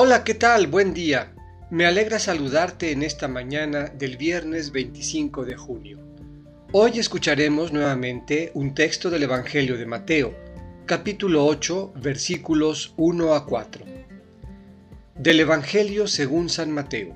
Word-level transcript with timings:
Hola, 0.00 0.22
¿qué 0.22 0.34
tal? 0.34 0.68
Buen 0.68 0.94
día. 0.94 1.32
Me 1.70 1.84
alegra 1.84 2.20
saludarte 2.20 2.92
en 2.92 3.02
esta 3.02 3.26
mañana 3.26 3.86
del 3.86 4.16
viernes 4.16 4.70
25 4.70 5.44
de 5.44 5.56
junio. 5.56 5.98
Hoy 6.70 7.00
escucharemos 7.00 7.72
nuevamente 7.72 8.52
un 8.54 8.74
texto 8.74 9.10
del 9.10 9.24
Evangelio 9.24 9.76
de 9.76 9.86
Mateo, 9.86 10.36
capítulo 10.86 11.44
8, 11.46 11.94
versículos 11.96 12.94
1 12.96 13.34
a 13.34 13.44
4. 13.44 13.84
Del 15.16 15.40
Evangelio 15.40 16.06
según 16.06 16.48
San 16.48 16.70
Mateo. 16.70 17.12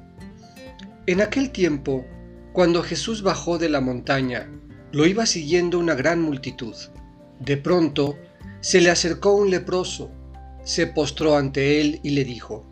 En 1.07 1.21
aquel 1.21 1.53
tiempo, 1.53 2.05
cuando 2.53 2.83
Jesús 2.83 3.23
bajó 3.23 3.59
de 3.59 3.69
la 3.69 3.81
montaña, 3.81 4.49
lo 4.91 5.07
iba 5.07 5.25
siguiendo 5.27 5.79
una 5.79 5.95
gran 5.95 6.21
multitud. 6.21 6.75
De 7.39 7.57
pronto, 7.57 8.19
se 8.61 8.81
le 8.81 8.91
acercó 8.91 9.35
un 9.35 9.53
leproso, 9.53 10.11
se 10.65 10.89
postró 10.89 11.37
ante 11.37 11.81
él 11.81 12.01
y 12.03 12.11
le 12.11 12.25
dijo, 12.25 12.72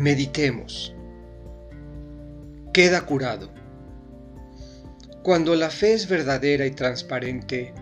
Meditemos. 0.00 0.94
Queda 2.72 3.04
curado. 3.04 3.50
Cuando 5.22 5.54
la 5.54 5.68
fe 5.68 5.92
es 5.92 6.08
verdadera 6.08 6.64
y 6.64 6.70
transparente, 6.70 7.74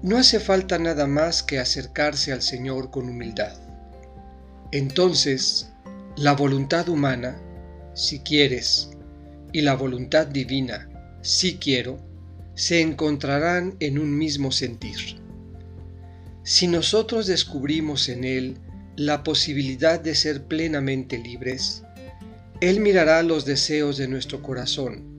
no 0.00 0.18
hace 0.18 0.38
falta 0.38 0.78
nada 0.78 1.08
más 1.08 1.42
que 1.42 1.58
acercarse 1.58 2.32
al 2.32 2.42
Señor 2.42 2.92
con 2.92 3.08
humildad. 3.08 3.58
Entonces, 4.70 5.72
la 6.16 6.34
voluntad 6.34 6.88
humana, 6.88 7.42
si 7.92 8.20
quieres, 8.20 8.90
y 9.52 9.62
la 9.62 9.74
voluntad 9.74 10.28
divina, 10.28 10.88
si 11.22 11.58
quiero, 11.58 11.98
se 12.54 12.82
encontrarán 12.82 13.74
en 13.80 13.98
un 13.98 14.16
mismo 14.16 14.52
sentir. 14.52 15.20
Si 16.44 16.68
nosotros 16.68 17.26
descubrimos 17.26 18.08
en 18.08 18.22
Él 18.22 18.58
la 18.98 19.22
posibilidad 19.22 20.00
de 20.00 20.16
ser 20.16 20.42
plenamente 20.42 21.18
libres, 21.18 21.84
Él 22.60 22.80
mirará 22.80 23.22
los 23.22 23.44
deseos 23.44 23.96
de 23.96 24.08
nuestro 24.08 24.42
corazón 24.42 25.16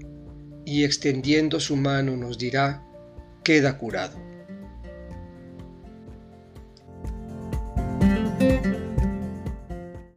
y 0.65 0.83
extendiendo 0.83 1.61
su 1.61 1.77
mano 1.77 2.17
nos 2.17 2.37
dirá, 2.37 2.83
queda 3.41 3.77
curado. 3.77 4.19